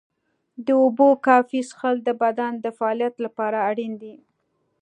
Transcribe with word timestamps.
د 0.65 0.67
اوبو 0.83 1.09
کافي 1.27 1.61
څښل 1.69 1.95
د 2.03 2.09
بدن 2.21 2.51
د 2.59 2.65
فعالیت 2.77 3.15
لپاره 3.25 3.57
اړین 3.69 3.93
دي. 4.01 4.15